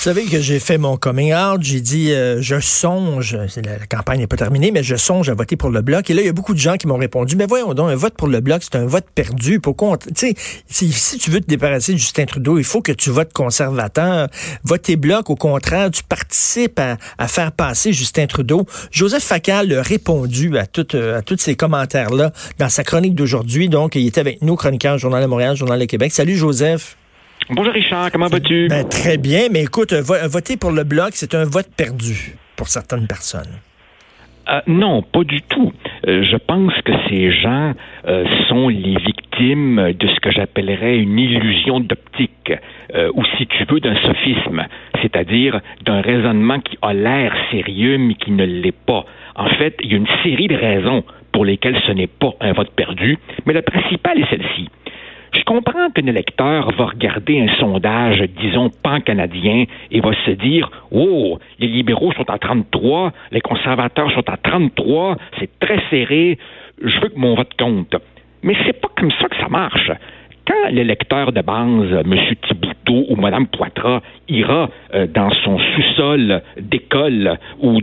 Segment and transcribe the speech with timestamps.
[0.00, 3.86] Vous savez que j'ai fait mon coming out, j'ai dit euh, je songe, la, la
[3.86, 6.08] campagne n'est pas terminée, mais je songe à voter pour le bloc.
[6.08, 7.96] Et là, il y a beaucoup de gens qui m'ont répondu, mais voyons donc, un
[7.96, 9.60] vote pour le bloc, c'est un vote perdu.
[9.60, 10.34] Pourquoi tu sais,
[10.66, 14.28] si, tu veux te débarrasser de Justin Trudeau, il faut que tu votes conservateur.
[14.64, 18.64] Voter bloc, au contraire, tu participes à, à faire passer Justin Trudeau.
[18.90, 23.68] Joseph Facal a répondu à, tout, à tous ces commentaires-là dans sa chronique d'aujourd'hui.
[23.68, 26.10] Donc, il était avec nous, chroniqueur Journal de Montréal, Journal de Québec.
[26.10, 26.96] Salut Joseph.
[27.52, 28.68] Bonjour Richard, comment vas-tu?
[28.68, 33.08] Ben, très bien, mais écoute, voter pour le bloc, c'est un vote perdu pour certaines
[33.08, 33.58] personnes.
[34.48, 35.72] Euh, non, pas du tout.
[36.06, 37.72] Euh, je pense que ces gens
[38.06, 42.52] euh, sont les victimes de ce que j'appellerais une illusion d'optique,
[43.14, 44.66] ou si tu veux, d'un sophisme,
[45.00, 49.04] c'est-à-dire d'un raisonnement qui a l'air sérieux mais qui ne l'est pas.
[49.34, 52.52] En fait, il y a une série de raisons pour lesquelles ce n'est pas un
[52.52, 54.68] vote perdu, mais la principale est celle-ci.
[55.50, 61.66] Comprends qu'un électeur va regarder un sondage, disons, pan-canadien, et va se dire Oh, les
[61.66, 66.38] libéraux sont à 33, les conservateurs sont à 33, c'est très serré,
[66.80, 67.96] je veux que mon vote compte.
[68.44, 69.90] Mais c'est pas comme ça que ça marche.
[70.46, 72.14] Quand l'électeur de base, M.
[72.46, 77.82] Thibouteau ou Mme Poitras, ira euh, dans son sous-sol d'école ou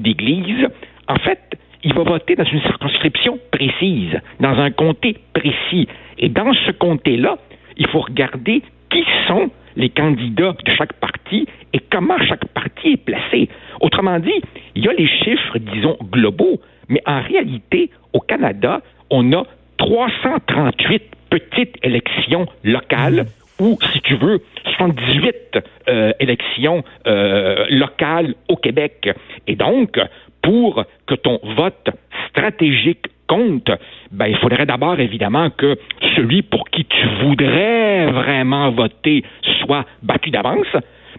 [0.00, 0.66] d'église,
[1.06, 5.88] en fait, il va voter dans une circonscription précise, dans un comté précis.
[6.18, 7.38] Et dans ce comté-là,
[7.76, 13.04] il faut regarder qui sont les candidats de chaque parti et comment chaque parti est
[13.04, 13.48] placé.
[13.80, 14.40] Autrement dit,
[14.74, 19.44] il y a les chiffres, disons, globaux, mais en réalité, au Canada, on a
[19.76, 23.26] 338 petites élections locales
[23.60, 24.40] ou, si tu veux,
[24.76, 29.10] 78 euh, élections euh, locales au Québec.
[29.46, 29.98] Et donc,
[30.42, 31.90] pour que ton vote
[32.28, 33.70] stratégique compte,
[34.10, 35.76] ben, il faudrait d'abord évidemment que
[36.16, 39.22] celui pour qui tu voudrais vraiment voter
[39.60, 40.66] soit battu d'avance,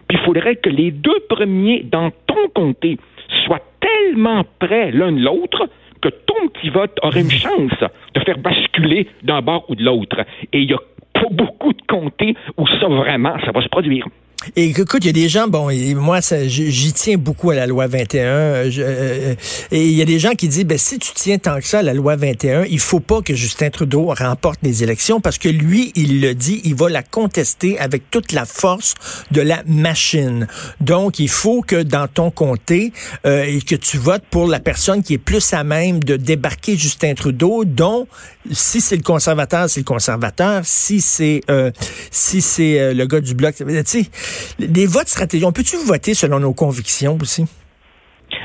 [0.08, 2.98] puis il faudrait que les deux premiers dans ton comté
[3.44, 5.68] soient tellement près l'un de l'autre
[6.00, 7.78] que ton petit vote aurait une chance
[8.14, 10.20] de faire basculer d'un bord ou de l'autre.
[10.52, 10.78] Et il y a
[11.30, 14.06] beaucoup de comtés où ça vraiment, ça va se produire.
[14.56, 17.86] Et écoute, il y a des gens, bon, moi, j'y tiens beaucoup à la loi
[17.86, 18.22] 21.
[18.22, 19.34] Euh, euh,
[19.70, 21.80] et il y a des gens qui disent, ben, si tu tiens tant que ça
[21.80, 25.50] à la loi 21, il faut pas que Justin Trudeau remporte les élections parce que
[25.50, 28.94] lui, il le dit, il va la contester avec toute la force
[29.30, 30.46] de la machine.
[30.80, 32.94] Donc, il faut que dans ton comté,
[33.26, 36.78] euh, et que tu votes pour la personne qui est plus à même de débarquer
[36.78, 38.08] Justin Trudeau, dont,
[38.50, 40.62] si c'est le conservateur, c'est le conservateur.
[40.64, 41.42] Si c'est
[42.10, 44.06] si c'est le gars du bloc, tu sais,
[44.58, 47.44] des votes stratégiques, on peut-tu voter selon nos convictions aussi?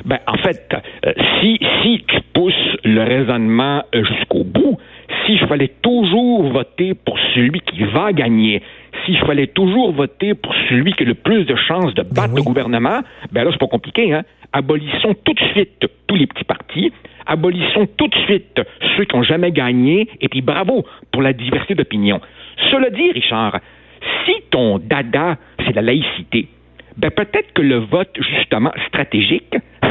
[0.06, 0.74] Ben, en fait,
[1.06, 2.54] euh, si, si tu pousses
[2.84, 4.78] le raisonnement euh, jusqu'au bout,
[5.26, 8.62] si je fallait toujours voter pour celui qui va gagner,
[9.06, 12.30] si je fallait toujours voter pour celui qui a le plus de chances de battre
[12.30, 13.02] ben le gouvernement,
[13.32, 14.24] ben là, c'est pas compliqué, hein?
[14.54, 16.92] Abolissons tout de suite tous les petits partis,
[17.26, 18.62] abolissons tout de suite
[18.96, 22.22] ceux qui n'ont jamais gagné, et puis bravo pour la diversité d'opinion.
[22.72, 23.60] Cela dit, Richard,
[24.26, 26.48] si ton dada, c'est la laïcité,
[26.98, 29.56] ben peut-être que le vote, justement, stratégique,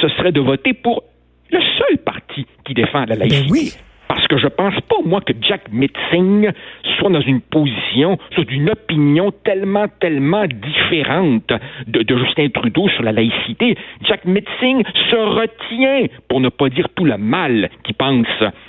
[0.00, 1.04] ce serait de voter pour
[1.50, 3.50] le seul parti qui défend la ben laïcité.
[3.50, 3.72] oui.
[4.08, 6.50] Parce que je pense pas, moi, que Jack Mitzing
[7.00, 11.50] soit dans une position, soit d'une opinion tellement, tellement différente
[11.86, 13.76] de, Justin Trudeau sur la laïcité.
[14.06, 18.26] Jack Mitzing se retient, pour ne pas dire tout le mal qu'il pense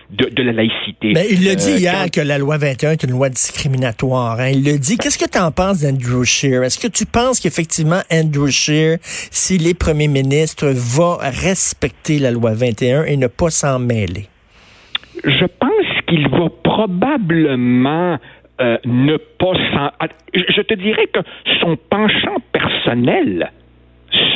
[0.09, 1.11] de, la laïcité.
[1.13, 4.39] Mais il le dit euh, hier que la loi 21 est une loi discriminatoire.
[4.39, 4.49] Hein.
[4.53, 4.97] Il le dit.
[4.97, 6.63] Qu'est-ce que tu en penses d'Andrew Scheer?
[6.63, 12.53] Est-ce que tu penses qu'effectivement Andrew Scheer, s'il est premier ministre, va respecter la loi
[12.53, 14.27] 21 et ne pas s'en mêler?
[15.23, 16.49] je pense qu'il va
[16.81, 18.17] probablement
[18.59, 19.89] euh, ne pas s'en...
[20.33, 21.19] Je te dirais que
[21.59, 23.51] son penchant personnel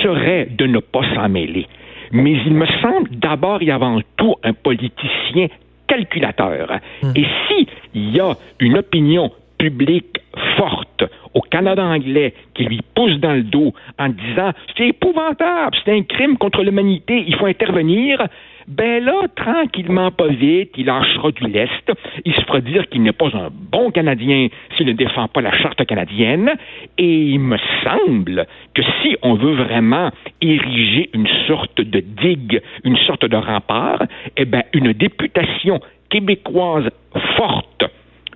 [0.03, 1.67] serait de ne pas s'en mêler.
[2.11, 5.47] Mais il me semble d'abord et avant tout un politicien
[5.87, 6.79] calculateur.
[7.01, 7.11] Hmm.
[7.15, 10.19] Et si il y a une opinion publique
[10.57, 15.91] forte au Canada anglais qui lui pousse dans le dos en disant c'est épouvantable, c'est
[15.91, 18.25] un crime contre l'humanité, il faut intervenir,
[18.67, 21.91] ben là, tranquillement, pas vite, il lâchera du lest.
[22.25, 25.51] Il se fera dire qu'il n'est pas un bon Canadien s'il ne défend pas la
[25.51, 26.51] charte canadienne.
[26.97, 30.09] Et il me semble que si on veut vraiment
[30.41, 34.01] ériger une sorte de digue, une sorte de rempart,
[34.35, 35.79] eh ben, une députation
[36.09, 36.89] québécoise
[37.37, 37.85] forte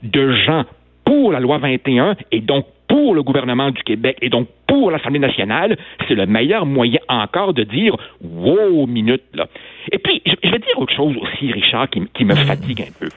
[0.04, 0.64] de gens
[1.10, 5.18] pour la loi 21 et donc pour le gouvernement du Québec et donc pour l'Assemblée
[5.18, 5.76] nationale,
[6.08, 9.48] c'est le meilleur moyen encore de dire wow, minute là.
[9.92, 13.10] Et puis, je vais dire autre chose aussi, Richard, qui, me fatigue un peu.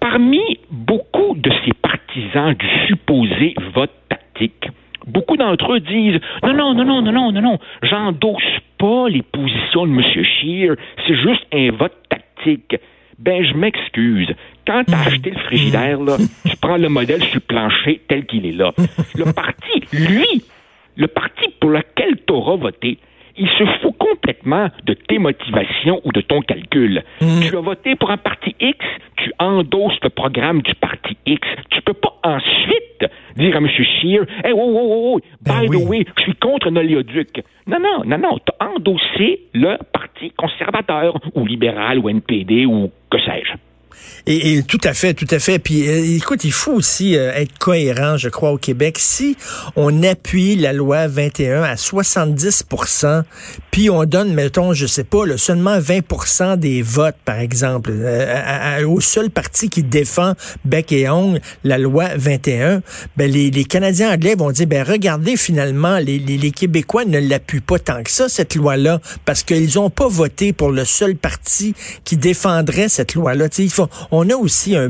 [0.00, 4.70] Parmi beaucoup de ces partisans du supposé vote tactique,
[5.06, 9.20] beaucoup d'entre eux disent non, non, non, non, non, non, non, non, j'endosse pas les
[9.20, 10.24] positions de M.
[10.24, 10.76] Scheer,
[11.06, 12.76] c'est juste un vote tactique.
[13.18, 14.34] Ben, je m'excuse.
[14.66, 15.06] Quand tu as hmm.
[15.06, 16.16] acheté le frigidaire, là,
[16.48, 18.72] tu prends le modèle sur le plancher tel qu'il est là.
[19.14, 20.42] Le parti, lui,
[20.96, 22.98] le parti pour lequel tu auras voté,
[23.38, 27.04] il se fout complètement de tes motivations ou de ton calcul.
[27.20, 27.40] Hmm.
[27.42, 28.78] Tu as voté pour un parti X,
[29.16, 31.46] tu endosses le programme du parti X.
[31.70, 33.04] Tu peux pas ensuite
[33.36, 33.68] dire à M.
[33.68, 37.42] Scheer, hey, oh, oh, oh, oh by the way, je suis contre un oléoduc.
[37.66, 38.38] Non, non, non, non.
[38.38, 43.52] Tu as endossé le parti conservateur ou libéral ou NPD ou que sais-je.
[44.26, 45.58] Et, tout à fait, tout à fait.
[45.58, 48.96] Puis euh, écoute, il faut aussi euh, être cohérent, je crois, au Québec.
[48.98, 49.36] Si
[49.76, 53.22] on appuie la loi 21 à 70%
[53.70, 58.86] puis on donne, mettons, je sais pas, le seulement 20% des votes, par exemple, euh,
[58.88, 60.32] au seul parti qui défend
[60.64, 62.80] bec et ongle la loi 21,
[63.16, 67.18] ben les, les Canadiens anglais vont dire, ben regardez, finalement, les, les, les Québécois ne
[67.18, 71.14] l'appuient pas tant que ça, cette loi-là, parce qu'ils ont pas voté pour le seul
[71.14, 71.74] parti
[72.04, 73.48] qui défendrait cette loi-là.
[73.58, 73.70] Il
[74.10, 74.88] on a aussi un,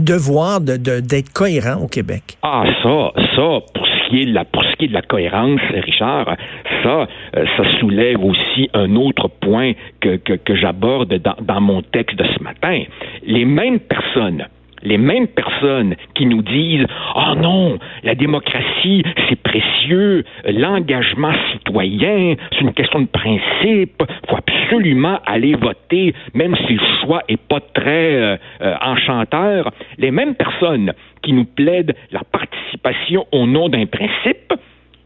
[0.00, 2.36] devoir d'être cohérent au Québec.
[2.42, 5.02] Ah, ça, ça, pour ce qui est de la, pour ce qui est de la
[5.02, 6.36] cohérence, Richard,
[6.82, 10.18] ça, euh, ça soulève aussi un autre point que,
[10.48, 12.82] j'aborde dans, mon texte de ce matin.
[13.24, 14.46] Les mêmes personnes
[14.84, 16.86] les mêmes personnes qui nous disent
[17.16, 24.02] Oh non, la démocratie, c'est précieux, l'engagement citoyen, c'est une question de principe,
[24.68, 29.72] absolument aller voter, même si le choix est pas très euh, euh, enchanteur.
[29.96, 30.92] Les mêmes personnes
[31.22, 34.52] qui nous plaident la participation au nom d'un principe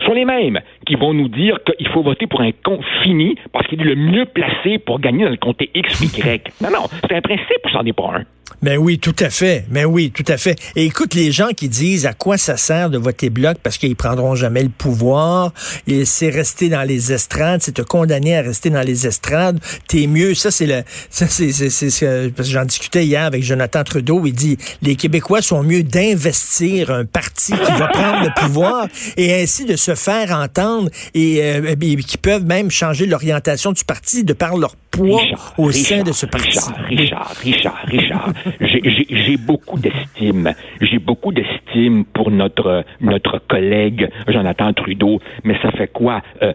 [0.04, 3.66] sont les mêmes qui vont nous dire qu'il faut voter pour un compte fini parce
[3.68, 6.48] qu'il est le mieux placé pour gagner dans le comté X ou Y.
[6.62, 8.24] Non, non, c'est un principe, ça n'en est pas un?
[8.62, 9.66] Mais oui, tout à fait.
[9.70, 10.56] Mais oui, tout à fait.
[10.76, 13.96] Et écoute, les gens qui disent à quoi ça sert de voter bloc parce qu'ils
[13.96, 15.52] prendront jamais le pouvoir,
[15.88, 20.06] et c'est rester dans les estrades, c'est te condamner à rester dans les estrades, t'es
[20.06, 20.34] mieux.
[20.34, 24.32] Ça, c'est le, ça, c'est, c'est, parce que j'en discutais hier avec Jonathan Trudeau, il
[24.32, 28.86] dit, les Québécois sont mieux d'investir un parti qui va prendre le pouvoir
[29.16, 31.74] et ainsi de se faire entendre et, euh,
[32.06, 35.22] qui peuvent même changer l'orientation du parti de par leur poids
[35.58, 36.58] au sein de ce parti.
[36.88, 40.52] Richard, Richard, Richard, j'ai beaucoup d'estime.
[40.80, 46.52] J'ai beaucoup d'estime pour notre notre collègue Jonathan Trudeau, mais ça fait quoi euh,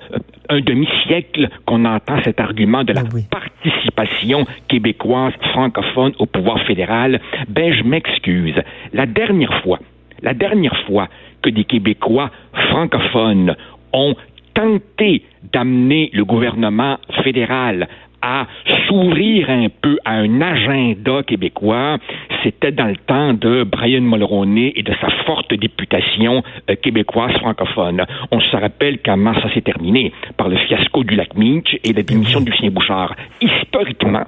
[0.50, 7.20] un demi-siècle qu'on entend cet argument de la ah participation québécoise francophone au pouvoir fédéral?
[7.50, 8.56] Ben je m'excuse.
[8.94, 9.80] La dernière fois,
[10.22, 11.08] la dernière fois
[11.42, 12.32] que des Québécois
[12.70, 13.56] francophones
[13.94, 14.16] ont
[14.54, 15.24] tenté
[15.54, 17.88] d'amener le gouvernement fédéral
[18.22, 18.48] à
[18.88, 21.98] s'ouvrir un peu à un agenda québécois,
[22.44, 28.06] c'était dans le temps de Brian Mulroney et de sa forte députation euh, québécoise francophone.
[28.32, 32.04] On se rappelle comment ça s'est terminé par le fiasco du lac Minch et la
[32.04, 33.16] démission du Lucien Bouchard.
[33.42, 34.26] Historiquement,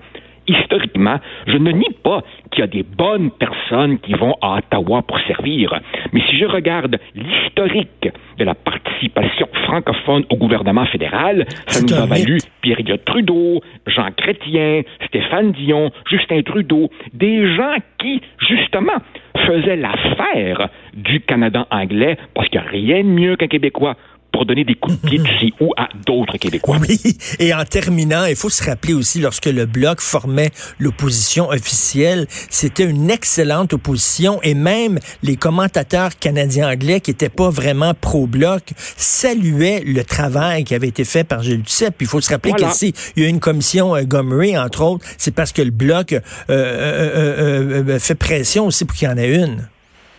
[0.50, 5.02] historiquement, je ne nie pas qu'il y a des bonnes personnes qui vont à Ottawa
[5.04, 5.80] pour servir.
[6.14, 12.06] Mais si je regarde l'historique de la participation francophone au gouvernement fédéral, ça nous a
[12.06, 19.00] valu Pierre Trudeau, Jean Chrétien, Stéphane Dion, Justin Trudeau, des gens qui, justement,
[19.46, 23.96] faisaient l'affaire du Canada anglais parce qu'il n'y a rien de mieux qu'un Québécois
[24.32, 26.78] pour donner des coups de pied ou à d'autres Québécois.
[26.82, 32.26] Oui, et en terminant, il faut se rappeler aussi, lorsque le Bloc formait l'opposition officielle,
[32.50, 39.82] c'était une excellente opposition et même les commentateurs canadiens-anglais qui n'étaient pas vraiment pro-Bloc saluaient
[39.86, 41.96] le travail qui avait été fait par Gilles Duceppe.
[42.02, 45.34] il faut se rappeler qu'ici, il y a une commission euh, Gomery, entre autres, c'est
[45.34, 46.20] parce que le Bloc euh,
[46.50, 49.68] euh, euh fait pression aussi pour qu'il y en ait une.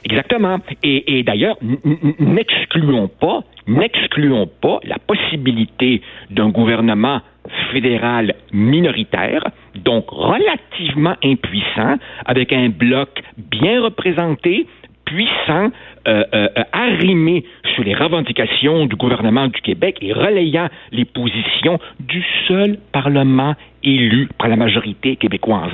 [0.05, 0.59] Exactement.
[0.83, 1.57] Et, et d'ailleurs,
[2.19, 3.41] n'excluons pas,
[3.71, 7.21] n'excluons pas la possibilité d'un gouvernement
[7.73, 11.97] fédéral minoritaire, donc relativement impuissant,
[12.27, 14.67] avec un bloc bien représenté,
[15.05, 15.71] puissant,
[16.07, 22.23] euh, euh, arrimé sur les revendications du gouvernement du Québec et relayant les positions du
[22.47, 25.73] seul Parlement élu par la majorité québécoise.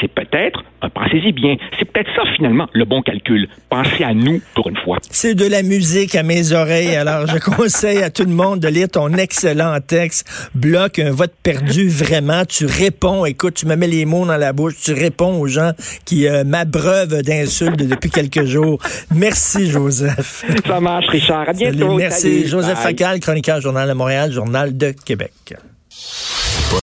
[0.00, 3.48] C'est peut-être, pensez-y bien, c'est peut-être ça finalement le bon calcul.
[3.70, 4.98] Pensez à nous pour une fois.
[5.10, 6.96] C'est de la musique à mes oreilles.
[6.96, 10.50] Alors je conseille à tout le monde de lire ton excellent texte.
[10.54, 12.44] Bloc un vote perdu vraiment.
[12.44, 13.24] Tu réponds.
[13.24, 14.74] Écoute, tu me mets les mots dans la bouche.
[14.82, 15.72] Tu réponds aux gens
[16.04, 18.78] qui euh, m'abreuvent d'insultes depuis quelques jours.
[19.14, 20.44] Merci Joseph.
[20.66, 21.48] Ça marche Richard.
[21.48, 21.96] À bientôt.
[21.96, 25.54] merci Joseph Facal, chroniqueur Journal de Montréal, Journal de Québec.